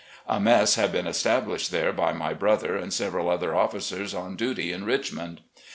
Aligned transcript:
A 0.27 0.39
mess 0.39 0.73
had 0.77 0.91
been 0.91 1.05
established 1.05 1.69
there 1.69 1.93
by 1.93 2.11
my 2.11 2.33
brother 2.33 2.75
and 2.75 2.91
several 2.91 3.29
other 3.29 3.53
officers 3.55 4.15
on 4.15 4.35
duty 4.35 4.71
in 4.71 4.83
Richmond. 4.83 5.41